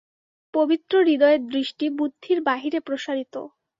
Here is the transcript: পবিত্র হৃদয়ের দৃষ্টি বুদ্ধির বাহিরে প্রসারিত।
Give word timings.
পবিত্র 0.53 0.93
হৃদয়ের 1.03 1.41
দৃষ্টি 1.47 1.85
বুদ্ধির 1.97 2.39
বাহিরে 2.41 2.79
প্রসারিত। 2.79 3.35